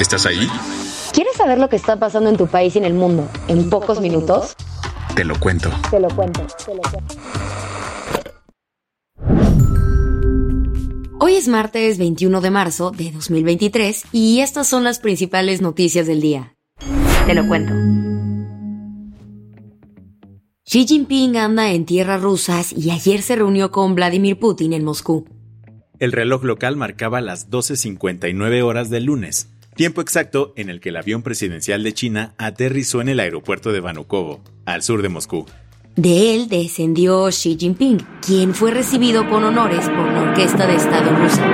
¿Estás 0.00 0.26
ahí? 0.26 0.46
¿Quieres 1.12 1.34
saber 1.36 1.58
lo 1.58 1.68
que 1.68 1.74
está 1.74 1.98
pasando 1.98 2.30
en 2.30 2.36
tu 2.36 2.46
país 2.46 2.76
y 2.76 2.78
en 2.78 2.84
el 2.84 2.94
mundo 2.94 3.28
en, 3.48 3.68
pocos, 3.68 4.00
minutos? 4.00 4.54
Te 5.16 5.24
lo 5.24 5.38
cuento. 5.40 5.70
Te 5.90 5.98
lo 5.98 6.08
cuento, 6.08 6.46
te 6.64 6.74
lo 6.74 6.82
cuento. 6.82 7.14
Hoy 11.18 11.34
es 11.34 11.48
martes 11.48 11.98
21 11.98 12.40
de 12.40 12.50
marzo 12.50 12.92
de 12.92 13.10
2023 13.10 14.04
y 14.12 14.38
estas 14.38 14.68
son 14.68 14.84
las 14.84 15.00
principales 15.00 15.60
noticias 15.60 16.06
del 16.06 16.20
día. 16.20 16.54
Te 17.26 17.34
lo 17.34 17.48
cuento. 17.48 17.72
Xi 20.64 20.86
Jinping 20.86 21.36
anda 21.38 21.72
en 21.72 21.86
tierras 21.86 22.22
rusas 22.22 22.72
y 22.72 22.92
ayer 22.92 23.20
se 23.20 23.34
reunió 23.34 23.72
con 23.72 23.96
Vladimir 23.96 24.38
Putin 24.38 24.74
en 24.74 24.84
Moscú. 24.84 25.26
El 25.98 26.12
reloj 26.12 26.44
local 26.44 26.76
marcaba 26.76 27.20
las 27.20 27.50
12.59 27.50 28.62
horas 28.62 28.90
del 28.90 29.04
lunes, 29.04 29.48
tiempo 29.78 30.00
exacto 30.00 30.52
en 30.56 30.70
el 30.70 30.80
que 30.80 30.88
el 30.88 30.96
avión 30.96 31.22
presidencial 31.22 31.84
de 31.84 31.94
China 31.94 32.34
aterrizó 32.36 33.00
en 33.00 33.08
el 33.08 33.20
aeropuerto 33.20 33.70
de 33.70 33.78
Vanukovo, 33.78 34.42
al 34.66 34.82
sur 34.82 35.02
de 35.02 35.08
Moscú. 35.08 35.46
De 35.94 36.34
él 36.34 36.48
descendió 36.48 37.28
Xi 37.28 37.56
Jinping, 37.56 38.04
quien 38.20 38.54
fue 38.54 38.72
recibido 38.72 39.30
con 39.30 39.44
honores 39.44 39.88
por 39.88 40.12
la 40.12 40.22
Orquesta 40.22 40.66
de 40.66 40.74
Estado 40.74 41.14
rusa. 41.14 41.44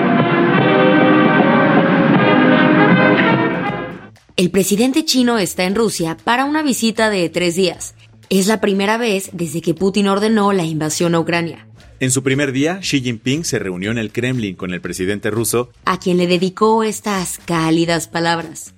El 4.36 4.50
presidente 4.50 5.04
chino 5.04 5.36
está 5.36 5.64
en 5.64 5.74
Rusia 5.74 6.16
para 6.24 6.46
una 6.46 6.62
visita 6.62 7.10
de 7.10 7.28
tres 7.28 7.56
días. 7.56 7.94
Es 8.30 8.46
la 8.46 8.58
primera 8.58 8.96
vez 8.96 9.28
desde 9.34 9.60
que 9.60 9.74
Putin 9.74 10.08
ordenó 10.08 10.54
la 10.54 10.64
invasión 10.64 11.14
a 11.14 11.20
Ucrania, 11.20 11.68
en 12.04 12.10
su 12.10 12.22
primer 12.22 12.52
día, 12.52 12.80
Xi 12.82 13.00
Jinping 13.00 13.44
se 13.44 13.58
reunió 13.58 13.90
en 13.90 13.96
el 13.96 14.12
Kremlin 14.12 14.56
con 14.56 14.74
el 14.74 14.82
presidente 14.82 15.30
ruso, 15.30 15.70
a 15.86 15.98
quien 15.98 16.18
le 16.18 16.26
dedicó 16.26 16.84
estas 16.84 17.38
cálidas 17.38 18.08
palabras. 18.08 18.74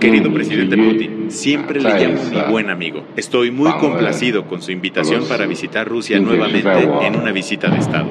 Querido 0.00 0.32
presidente 0.32 0.78
Putin, 0.78 1.30
siempre 1.30 1.82
le 1.82 1.90
llamo 1.90 2.24
mi 2.24 2.50
buen 2.50 2.70
amigo. 2.70 3.06
Estoy 3.18 3.50
muy 3.50 3.70
complacido 3.72 4.48
con 4.48 4.62
su 4.62 4.72
invitación 4.72 5.28
para 5.28 5.44
visitar 5.44 5.86
Rusia 5.86 6.18
nuevamente 6.20 7.06
en 7.06 7.14
una 7.14 7.30
visita 7.30 7.68
de 7.68 7.76
Estado. 7.76 8.08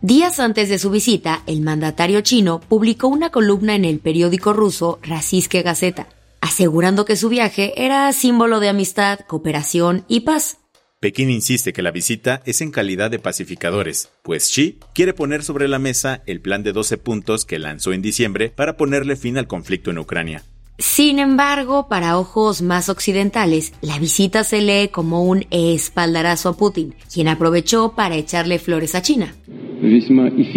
Días 0.00 0.38
antes 0.38 0.68
de 0.68 0.78
su 0.78 0.90
visita, 0.90 1.42
el 1.48 1.62
mandatario 1.62 2.20
chino 2.20 2.60
publicó 2.60 3.08
una 3.08 3.30
columna 3.30 3.74
en 3.74 3.84
el 3.84 3.98
periódico 3.98 4.52
ruso 4.52 5.00
Rasisque 5.02 5.62
Gazeta, 5.62 6.06
asegurando 6.50 7.04
que 7.04 7.14
su 7.14 7.28
viaje 7.28 7.72
era 7.76 8.12
símbolo 8.12 8.58
de 8.58 8.68
amistad, 8.68 9.20
cooperación 9.20 10.04
y 10.08 10.20
paz. 10.22 10.58
Pekín 10.98 11.30
insiste 11.30 11.72
que 11.72 11.80
la 11.80 11.92
visita 11.92 12.42
es 12.44 12.60
en 12.60 12.72
calidad 12.72 13.08
de 13.08 13.20
pacificadores, 13.20 14.10
pues 14.24 14.50
Xi 14.50 14.80
quiere 14.92 15.14
poner 15.14 15.44
sobre 15.44 15.68
la 15.68 15.78
mesa 15.78 16.24
el 16.26 16.40
plan 16.40 16.64
de 16.64 16.72
12 16.72 16.98
puntos 16.98 17.44
que 17.44 17.60
lanzó 17.60 17.92
en 17.92 18.02
diciembre 18.02 18.48
para 18.48 18.76
ponerle 18.76 19.14
fin 19.14 19.38
al 19.38 19.46
conflicto 19.46 19.92
en 19.92 19.98
Ucrania. 19.98 20.42
Sin 20.78 21.20
embargo, 21.20 21.86
para 21.86 22.18
ojos 22.18 22.62
más 22.62 22.88
occidentales, 22.88 23.72
la 23.80 24.00
visita 24.00 24.42
se 24.42 24.60
lee 24.60 24.88
como 24.88 25.22
un 25.22 25.46
espaldarazo 25.50 26.48
a 26.48 26.56
Putin, 26.56 26.96
quien 27.12 27.28
aprovechó 27.28 27.94
para 27.94 28.16
echarle 28.16 28.58
flores 28.58 28.96
a 28.96 29.02
China. 29.02 29.36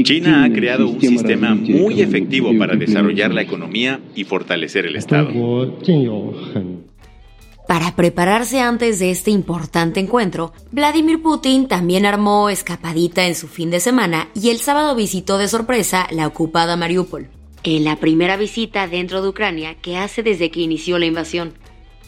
China 0.03 0.43
ha 0.43 0.51
creado 0.51 0.89
un 0.89 0.99
sistema 1.01 1.55
muy 1.55 2.01
efectivo 2.01 2.57
para 2.57 2.75
desarrollar 2.75 3.33
la 3.33 3.41
economía 3.41 3.99
y 4.15 4.23
fortalecer 4.23 4.85
el 4.85 4.95
Estado. 4.95 5.29
Para 7.67 7.95
prepararse 7.95 8.59
antes 8.59 8.99
de 8.99 9.11
este 9.11 9.31
importante 9.31 9.99
encuentro, 9.99 10.51
Vladimir 10.71 11.21
Putin 11.21 11.67
también 11.67 12.05
armó 12.05 12.49
escapadita 12.49 13.25
en 13.25 13.35
su 13.35 13.47
fin 13.47 13.71
de 13.71 13.79
semana 13.79 14.27
y 14.35 14.49
el 14.49 14.57
sábado 14.57 14.95
visitó 14.95 15.37
de 15.37 15.47
sorpresa 15.47 16.07
la 16.11 16.27
ocupada 16.27 16.75
Mariupol, 16.75 17.29
en 17.63 17.83
la 17.85 17.95
primera 17.95 18.35
visita 18.35 18.87
dentro 18.87 19.21
de 19.21 19.29
Ucrania 19.29 19.75
que 19.75 19.95
hace 19.95 20.23
desde 20.23 20.51
que 20.51 20.59
inició 20.59 20.99
la 20.99 21.05
invasión. 21.05 21.53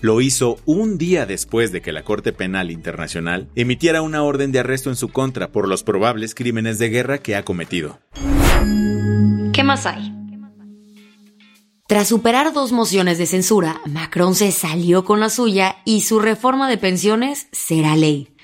Lo 0.02 0.22
hizo 0.22 0.58
un 0.66 0.98
día 0.98 1.26
después 1.26 1.72
de 1.72 1.82
que 1.82 1.92
la 1.92 2.04
Corte 2.04 2.34
Penal 2.34 2.70
Internacional 2.70 3.48
emitiera 3.56 4.02
una 4.02 4.24
orden 4.24 4.52
de 4.52 4.60
arresto 4.60 4.90
en 4.90 4.96
su 4.96 5.10
contra 5.10 5.52
por 5.52 5.68
los 5.68 5.84
probables 5.84 6.36
crímenes 6.36 6.78
de 6.78 6.90
guerra 6.90 7.18
que 7.20 7.36
ha 7.36 7.44
cometido. 7.44 8.00
¿Qué 9.54 9.64
más 9.64 9.86
hay? 9.86 10.14
Tras 11.88 12.08
superar 12.08 12.52
dos 12.52 12.72
mociones 12.72 13.18
de 13.18 13.26
censura, 13.26 13.80
Macron 13.86 14.36
se 14.36 14.52
salió 14.52 15.06
con 15.06 15.20
la 15.20 15.30
suya 15.30 15.78
y 15.86 16.02
su 16.02 16.20
reforma 16.20 16.68
de 16.68 16.78
pensiones 16.78 17.48
será 17.52 17.96
ley. 17.96 18.36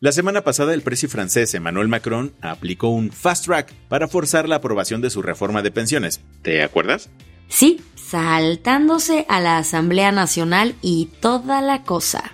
La 0.00 0.12
semana 0.12 0.42
pasada 0.42 0.74
el 0.74 0.82
presi 0.82 1.06
francés 1.06 1.54
Emmanuel 1.54 1.88
Macron 1.88 2.34
aplicó 2.40 2.88
un 2.88 3.10
fast 3.10 3.46
track 3.46 3.72
para 3.88 4.06
forzar 4.06 4.48
la 4.48 4.56
aprobación 4.56 5.00
de 5.00 5.10
su 5.10 5.22
reforma 5.22 5.62
de 5.62 5.70
pensiones. 5.70 6.20
¿Te 6.42 6.62
acuerdas? 6.62 7.10
Sí, 7.48 7.80
saltándose 7.94 9.26
a 9.28 9.40
la 9.40 9.58
Asamblea 9.58 10.12
Nacional 10.12 10.74
y 10.82 11.10
toda 11.20 11.60
la 11.60 11.82
cosa. 11.82 12.32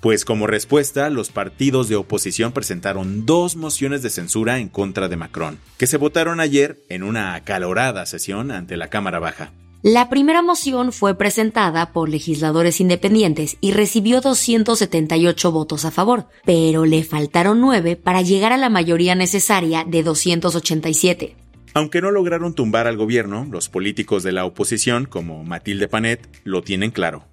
Pues 0.00 0.26
como 0.26 0.46
respuesta, 0.46 1.08
los 1.08 1.30
partidos 1.30 1.88
de 1.88 1.96
oposición 1.96 2.52
presentaron 2.52 3.24
dos 3.24 3.56
mociones 3.56 4.02
de 4.02 4.10
censura 4.10 4.58
en 4.58 4.68
contra 4.68 5.08
de 5.08 5.16
Macron, 5.16 5.58
que 5.78 5.86
se 5.86 5.96
votaron 5.96 6.40
ayer 6.40 6.82
en 6.90 7.02
una 7.02 7.34
acalorada 7.34 8.04
sesión 8.04 8.50
ante 8.50 8.76
la 8.76 8.88
Cámara 8.88 9.18
Baja. 9.18 9.52
La 9.82 10.08
primera 10.08 10.42
moción 10.42 10.92
fue 10.92 11.14
presentada 11.14 11.92
por 11.92 12.08
legisladores 12.08 12.80
independientes 12.80 13.56
y 13.60 13.72
recibió 13.72 14.20
278 14.20 15.52
votos 15.52 15.84
a 15.84 15.90
favor, 15.90 16.26
pero 16.44 16.84
le 16.84 17.02
faltaron 17.04 17.60
9 17.60 17.96
para 17.96 18.22
llegar 18.22 18.52
a 18.52 18.56
la 18.56 18.70
mayoría 18.70 19.14
necesaria 19.14 19.84
de 19.84 20.02
287. 20.02 21.43
Aunque 21.76 22.00
no 22.00 22.12
lograron 22.12 22.54
tumbar 22.54 22.86
al 22.86 22.96
gobierno, 22.96 23.48
los 23.50 23.68
políticos 23.68 24.22
de 24.22 24.30
la 24.30 24.44
oposición, 24.44 25.06
como 25.06 25.42
Matilde 25.42 25.88
Panet, 25.88 26.20
lo 26.44 26.62
tienen 26.62 26.92
claro. 26.92 27.24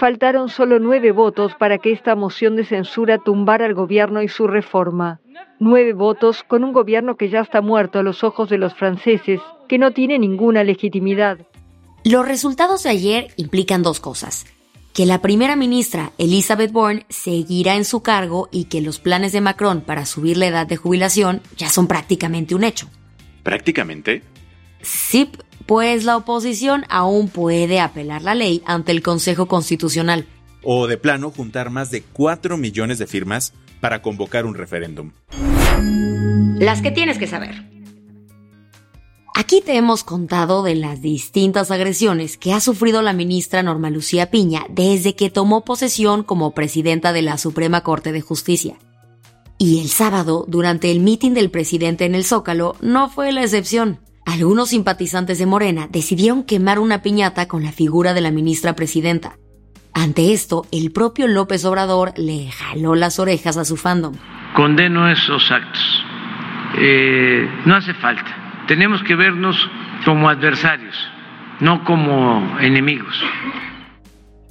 Faltaron 0.00 0.48
solo 0.48 0.80
nueve 0.80 1.12
votos 1.12 1.54
para 1.54 1.78
que 1.78 1.92
esta 1.92 2.16
moción 2.16 2.56
de 2.56 2.64
censura 2.64 3.18
tumbara 3.18 3.66
al 3.66 3.74
gobierno 3.74 4.20
y 4.20 4.26
su 4.26 4.48
reforma. 4.48 5.20
Nueve 5.60 5.92
votos 5.92 6.42
con 6.42 6.64
un 6.64 6.72
gobierno 6.72 7.16
que 7.16 7.28
ya 7.28 7.40
está 7.40 7.60
muerto 7.60 8.00
a 8.00 8.02
los 8.02 8.24
ojos 8.24 8.48
de 8.48 8.58
los 8.58 8.74
franceses, 8.74 9.40
que 9.68 9.78
no 9.78 9.92
tiene 9.92 10.18
ninguna 10.18 10.64
legitimidad. 10.64 11.38
Los 12.04 12.26
resultados 12.26 12.82
de 12.82 12.90
ayer 12.90 13.28
implican 13.36 13.84
dos 13.84 14.00
cosas. 14.00 14.44
Que 14.92 15.06
la 15.06 15.22
primera 15.22 15.54
ministra, 15.54 16.12
Elizabeth 16.18 16.72
Bourne, 16.72 17.06
seguirá 17.08 17.76
en 17.76 17.84
su 17.84 18.02
cargo 18.02 18.48
y 18.50 18.64
que 18.64 18.80
los 18.80 18.98
planes 18.98 19.32
de 19.32 19.40
Macron 19.40 19.82
para 19.82 20.04
subir 20.04 20.36
la 20.36 20.48
edad 20.48 20.66
de 20.66 20.76
jubilación 20.76 21.42
ya 21.56 21.68
son 21.70 21.86
prácticamente 21.86 22.54
un 22.56 22.64
hecho. 22.64 22.90
¿Prácticamente? 23.44 24.22
Sí, 24.82 25.30
pues 25.66 26.04
la 26.04 26.16
oposición 26.16 26.84
aún 26.88 27.28
puede 27.28 27.80
apelar 27.80 28.22
la 28.22 28.34
ley 28.34 28.62
ante 28.66 28.90
el 28.90 29.02
Consejo 29.02 29.46
Constitucional. 29.46 30.26
O 30.62 30.88
de 30.88 30.98
plano 30.98 31.30
juntar 31.30 31.70
más 31.70 31.90
de 31.90 32.02
4 32.02 32.56
millones 32.56 32.98
de 32.98 33.06
firmas 33.06 33.52
para 33.80 34.02
convocar 34.02 34.44
un 34.44 34.54
referéndum. 34.54 35.12
Las 36.58 36.82
que 36.82 36.90
tienes 36.90 37.16
que 37.16 37.28
saber. 37.28 37.69
Aquí 39.40 39.62
te 39.64 39.78
hemos 39.78 40.04
contado 40.04 40.62
de 40.62 40.74
las 40.74 41.00
distintas 41.00 41.70
agresiones 41.70 42.36
que 42.36 42.52
ha 42.52 42.60
sufrido 42.60 43.00
la 43.00 43.14
ministra 43.14 43.62
Norma 43.62 43.88
Lucía 43.88 44.30
Piña 44.30 44.66
desde 44.68 45.16
que 45.16 45.30
tomó 45.30 45.64
posesión 45.64 46.24
como 46.24 46.52
presidenta 46.52 47.14
de 47.14 47.22
la 47.22 47.38
Suprema 47.38 47.80
Corte 47.80 48.12
de 48.12 48.20
Justicia. 48.20 48.76
Y 49.56 49.80
el 49.80 49.88
sábado, 49.88 50.44
durante 50.46 50.90
el 50.90 51.00
mitin 51.00 51.32
del 51.32 51.50
presidente 51.50 52.04
en 52.04 52.14
el 52.14 52.26
Zócalo, 52.26 52.76
no 52.82 53.08
fue 53.08 53.32
la 53.32 53.40
excepción. 53.40 54.00
Algunos 54.26 54.68
simpatizantes 54.68 55.38
de 55.38 55.46
Morena 55.46 55.88
decidieron 55.90 56.42
quemar 56.42 56.78
una 56.78 57.00
piñata 57.00 57.48
con 57.48 57.62
la 57.62 57.72
figura 57.72 58.12
de 58.12 58.20
la 58.20 58.30
ministra 58.30 58.74
presidenta. 58.74 59.38
Ante 59.94 60.34
esto, 60.34 60.66
el 60.70 60.92
propio 60.92 61.26
López 61.28 61.64
Obrador 61.64 62.12
le 62.18 62.50
jaló 62.50 62.94
las 62.94 63.18
orejas 63.18 63.56
a 63.56 63.64
su 63.64 63.78
fandom. 63.78 64.16
Condeno 64.54 65.10
esos 65.10 65.50
actos. 65.50 66.04
Eh, 66.78 67.48
no 67.64 67.76
hace 67.76 67.94
falta. 67.94 68.39
Tenemos 68.70 69.02
que 69.02 69.16
vernos 69.16 69.56
como 70.04 70.28
adversarios 70.28 70.94
no 71.58 71.84
como 71.84 72.56
enemigos. 72.60 73.16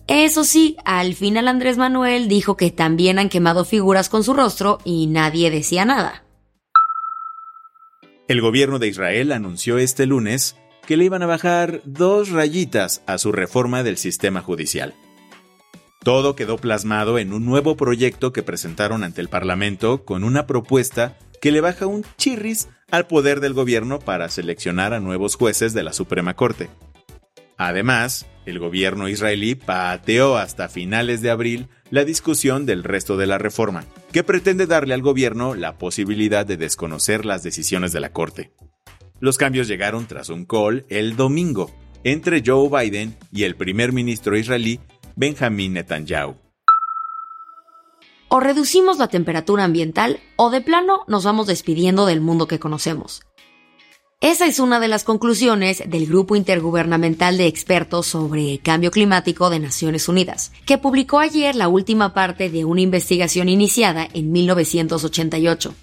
Eso 0.07 0.44
sí, 0.44 0.75
al 0.83 1.16
final 1.16 1.48
Andrés 1.48 1.77
Manuel 1.77 2.27
dijo 2.27 2.57
que 2.57 2.69
también 2.69 3.18
han 3.18 3.30
quemado 3.30 3.63
figuras 3.63 4.10
con 4.10 4.25
su 4.25 4.33
rostro 4.33 4.80
y 4.83 5.07
nadie 5.07 5.51
decía 5.51 5.86
nada. 5.86 6.25
El 8.27 8.42
gobierno 8.42 8.77
de 8.77 8.89
Israel 8.89 9.31
anunció 9.31 9.77
este 9.77 10.06
lunes 10.06 10.57
que 10.86 10.98
le 10.98 11.06
iban 11.06 11.24
a 11.24 11.25
bajar 11.25 11.80
dos 11.86 12.30
rayitas 12.30 13.01
a 13.07 13.19
su 13.19 13.31
reforma 13.31 13.83
del 13.83 13.95
sistema 13.95 14.42
judicial. 14.42 14.95
Todo 16.04 16.36
quedó 16.36 16.57
plasmado 16.57 17.19
en 17.19 17.31
un 17.31 17.45
nuevo 17.45 17.77
proyecto 17.77 18.33
que 18.33 18.44
presentaron 18.44 19.06
ante 19.06 19.21
el 19.21 19.30
Parlamento 19.30 20.04
con 20.04 20.25
una 20.25 20.45
propuesta 20.45 21.18
que 21.42 21.54
le 21.54 21.62
baja 21.62 21.88
un 21.88 22.04
chirris 22.18 22.68
al 22.92 23.08
poder 23.08 23.40
del 23.40 23.54
gobierno 23.54 24.00
para 24.00 24.30
seleccionar 24.30 24.94
a 24.94 25.00
nuevos 25.00 25.36
jueces 25.36 25.74
de 25.74 25.84
la 25.84 25.94
Suprema 25.94 26.36
Corte. 26.36 26.70
Además, 27.58 28.26
el 28.46 28.58
gobierno 28.60 29.10
israelí 29.10 29.56
pateó 29.56 30.38
hasta 30.38 30.70
finales 30.70 31.22
de 31.22 31.30
abril 31.30 31.68
la 31.92 32.06
discusión 32.06 32.66
del 32.66 32.84
resto 32.84 33.18
de 33.18 33.28
la 33.28 33.38
reforma, 33.38 33.86
que 34.12 34.24
pretende 34.24 34.66
darle 34.66 34.94
al 34.94 35.02
gobierno 35.02 35.56
la 35.56 35.78
posibilidad 35.78 36.46
de 36.46 36.58
desconocer 36.58 37.26
las 37.26 37.44
decisiones 37.44 37.92
de 37.92 38.00
la 38.00 38.12
Corte. 38.12 38.52
Los 39.20 39.38
cambios 39.38 39.68
llegaron 39.68 40.06
tras 40.08 40.30
un 40.30 40.46
call 40.46 40.86
el 40.90 41.16
domingo 41.16 41.72
entre 42.04 42.42
Joe 42.46 42.70
Biden 42.70 43.18
y 43.32 43.44
el 43.44 43.56
primer 43.56 43.92
ministro 43.92 44.38
israelí 44.38 44.80
Benjamin 45.16 45.74
Netanyahu. 45.74 46.49
O 48.31 48.40
reducimos 48.40 49.00
la 49.00 49.08
temperatura 49.08 49.64
ambiental 49.64 50.20
o 50.36 50.52
de 50.52 50.62
plano 50.62 51.02
nos 51.08 51.24
vamos 51.24 51.48
despidiendo 51.48 52.06
del 52.06 52.22
mundo 52.22 52.48
que 52.48 52.60
conocemos. 52.60 53.24
Esa 54.22 54.46
es 54.46 54.60
una 54.60 54.80
de 54.80 54.88
las 54.88 55.04
conclusiones 55.04 55.81
del 55.88 56.06
Grupo 56.06 56.36
Intergubernamental 56.36 57.40
de 57.40 57.48
Expertos 57.48 58.06
sobre 58.06 58.60
Cambio 58.60 58.92
Climático 58.92 59.50
de 59.50 59.60
Naciones 59.60 60.08
Unidas, 60.08 60.52
que 60.68 60.78
publicó 60.78 61.18
ayer 61.20 61.56
la 61.56 61.70
última 61.70 62.14
parte 62.14 62.52
de 62.52 62.66
una 62.66 62.81
investigación 62.81 63.50
iniciada 63.50 64.08
en 64.14 64.31
1988. 64.31 65.74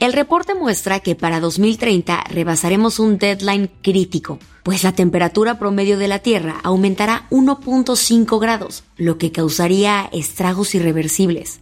El 0.00 0.12
reporte 0.12 0.54
muestra 0.54 1.00
que 1.00 1.14
para 1.14 1.40
2030 1.40 2.24
rebasaremos 2.30 2.98
un 2.98 3.16
deadline 3.16 3.70
crítico, 3.80 4.38
pues 4.62 4.82
la 4.82 4.92
temperatura 4.92 5.58
promedio 5.58 5.98
de 5.98 6.08
la 6.08 6.18
Tierra 6.18 6.56
aumentará 6.64 7.26
1.5 7.30 8.40
grados, 8.40 8.84
lo 8.96 9.18
que 9.18 9.30
causaría 9.30 10.08
estragos 10.12 10.74
irreversibles. 10.74 11.60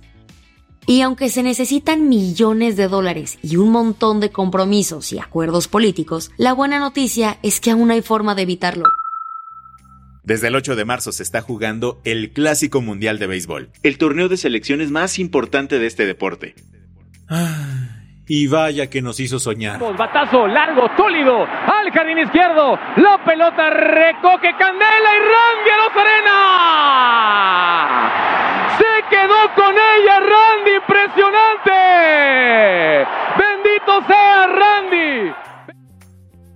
Y 0.87 1.03
aunque 1.03 1.29
se 1.29 1.43
necesitan 1.43 2.09
millones 2.09 2.77
de 2.77 2.89
dólares 2.89 3.39
y 3.43 3.57
un 3.57 3.71
montón 3.71 4.19
de 4.19 4.31
compromisos 4.31 5.13
y 5.13 5.19
acuerdos 5.19 5.69
políticos, 5.69 6.33
la 6.37 6.55
buena 6.55 6.81
noticia 6.81 7.39
es 7.43 7.61
que 7.61 7.71
aún 7.71 7.91
hay 7.91 8.03
forma 8.03 8.35
de 8.35 8.43
evitarlo. 8.43 8.85
Desde 10.25 10.49
el 10.49 10.57
8 10.57 10.75
de 10.75 10.85
marzo 10.85 11.13
se 11.13 11.23
está 11.23 11.41
jugando 11.41 12.01
el 12.05 12.33
Clásico 12.33 12.81
Mundial 12.81 13.19
de 13.19 13.27
Béisbol, 13.27 13.71
el 13.83 13.99
torneo 13.99 14.29
de 14.29 14.37
selecciones 14.37 14.91
más 14.91 15.19
importante 15.19 15.79
de 15.79 15.87
este 15.87 16.07
deporte. 16.07 16.55
Y 18.27 18.47
vaya 18.47 18.89
que 18.89 19.03
nos 19.03 19.21
hizo 19.21 19.39
soñar. 19.39 19.79
Batazo 19.97 20.47
largo, 20.47 20.89
sólido, 20.97 21.45
al 21.45 21.91
jardín 21.93 22.19
izquierdo. 22.19 22.79
La 22.97 23.19
pelota 23.25 23.71
recoge 23.71 24.55
Candela 24.57 25.17
y 25.17 25.21
Randy 25.21 25.71
Arena 26.01 27.53
quedó 29.13 29.55
con 29.55 29.75
ella 29.75 30.21
Randy, 30.21 30.75
impresionante. 30.77 31.81
Bendito 33.39 34.03
sea 34.07 34.47
Randy. 34.47 35.35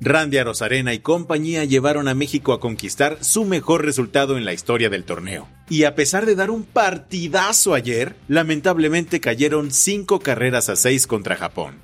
Randy 0.06 0.38
Arozarena 0.38 0.94
y 0.94 1.00
compañía 1.00 1.64
llevaron 1.64 2.06
a 2.06 2.14
México 2.14 2.52
a 2.52 2.60
conquistar 2.60 3.18
su 3.22 3.44
mejor 3.44 3.84
resultado 3.84 4.38
en 4.38 4.44
la 4.44 4.52
historia 4.52 4.88
del 4.88 5.02
torneo. 5.02 5.48
Y 5.68 5.82
a 5.82 5.96
pesar 5.96 6.26
de 6.26 6.36
dar 6.36 6.50
un 6.50 6.62
partidazo 6.62 7.74
ayer, 7.74 8.14
lamentablemente 8.28 9.18
cayeron 9.18 9.72
5 9.72 10.20
carreras 10.20 10.68
a 10.68 10.76
6 10.76 11.08
contra 11.08 11.34
Japón. 11.34 11.80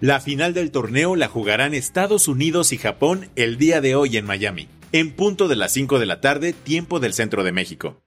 La 0.00 0.20
final 0.20 0.52
del 0.52 0.70
torneo 0.70 1.16
la 1.16 1.28
jugarán 1.28 1.72
Estados 1.72 2.28
Unidos 2.28 2.70
y 2.72 2.76
Japón 2.76 3.30
el 3.34 3.56
día 3.56 3.80
de 3.80 3.94
hoy 3.94 4.18
en 4.18 4.26
Miami, 4.26 4.68
en 4.92 5.12
punto 5.12 5.48
de 5.48 5.56
las 5.56 5.72
5 5.72 5.98
de 5.98 6.06
la 6.06 6.20
tarde, 6.20 6.52
tiempo 6.52 7.00
del 7.00 7.14
centro 7.14 7.44
de 7.44 7.52
México 7.52 8.02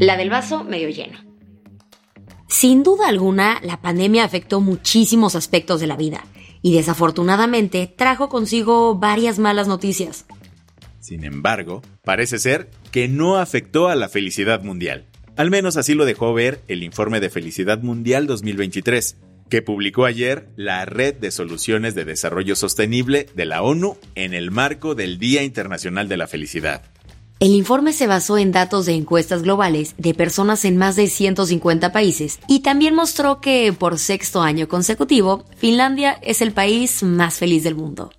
la 0.00 0.16
del 0.16 0.30
vaso 0.30 0.64
medio 0.64 0.88
lleno. 0.88 1.18
Sin 2.48 2.82
duda 2.82 3.08
alguna, 3.08 3.60
la 3.62 3.82
pandemia 3.82 4.24
afectó 4.24 4.60
muchísimos 4.60 5.36
aspectos 5.36 5.78
de 5.78 5.86
la 5.86 5.96
vida 5.96 6.24
y 6.62 6.74
desafortunadamente 6.74 7.86
trajo 7.86 8.28
consigo 8.28 8.94
varias 8.96 9.38
malas 9.38 9.68
noticias. 9.68 10.26
Sin 11.00 11.24
embargo, 11.24 11.82
parece 12.04 12.38
ser 12.38 12.70
que 12.90 13.08
no 13.08 13.38
afectó 13.38 13.88
a 13.88 13.96
la 13.96 14.08
felicidad 14.08 14.62
mundial. 14.62 15.06
Al 15.36 15.50
menos 15.50 15.76
así 15.76 15.94
lo 15.94 16.04
dejó 16.04 16.34
ver 16.34 16.60
el 16.68 16.82
informe 16.82 17.20
de 17.20 17.30
Felicidad 17.30 17.80
Mundial 17.82 18.26
2023, 18.26 19.16
que 19.48 19.62
publicó 19.62 20.04
ayer 20.04 20.48
la 20.56 20.84
Red 20.84 21.14
de 21.14 21.30
Soluciones 21.30 21.94
de 21.94 22.04
Desarrollo 22.04 22.54
Sostenible 22.56 23.26
de 23.34 23.46
la 23.46 23.62
ONU 23.62 23.96
en 24.14 24.34
el 24.34 24.50
marco 24.50 24.94
del 24.94 25.18
Día 25.18 25.42
Internacional 25.42 26.08
de 26.08 26.18
la 26.18 26.26
Felicidad. 26.26 26.82
El 27.40 27.54
informe 27.54 27.94
se 27.94 28.06
basó 28.06 28.36
en 28.36 28.52
datos 28.52 28.84
de 28.84 28.92
encuestas 28.92 29.42
globales 29.42 29.94
de 29.96 30.12
personas 30.12 30.66
en 30.66 30.76
más 30.76 30.94
de 30.94 31.06
150 31.06 31.90
países 31.90 32.38
y 32.46 32.60
también 32.60 32.94
mostró 32.94 33.40
que, 33.40 33.72
por 33.72 33.98
sexto 33.98 34.42
año 34.42 34.68
consecutivo, 34.68 35.46
Finlandia 35.56 36.18
es 36.20 36.42
el 36.42 36.52
país 36.52 37.02
más 37.02 37.38
feliz 37.38 37.64
del 37.64 37.76
mundo. 37.76 38.12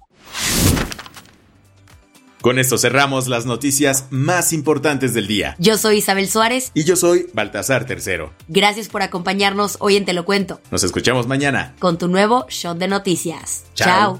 Con 2.41 2.57
esto 2.57 2.79
cerramos 2.79 3.27
las 3.27 3.45
noticias 3.45 4.07
más 4.09 4.53
importantes 4.53 5.13
del 5.13 5.27
día. 5.27 5.55
Yo 5.59 5.77
soy 5.77 5.97
Isabel 5.97 6.27
Suárez. 6.27 6.71
Y 6.73 6.85
yo 6.85 6.95
soy 6.95 7.27
Baltasar 7.31 7.85
Tercero. 7.85 8.33
Gracias 8.47 8.89
por 8.89 9.03
acompañarnos 9.03 9.77
hoy 9.81 9.97
en 9.97 10.05
Te 10.05 10.13
lo 10.13 10.25
cuento. 10.25 10.59
Nos 10.71 10.83
escuchamos 10.83 11.27
mañana. 11.27 11.75
Con 11.77 11.99
tu 11.99 12.07
nuevo 12.07 12.47
shot 12.49 12.79
de 12.79 12.87
noticias. 12.87 13.65
Chao. 13.75 14.19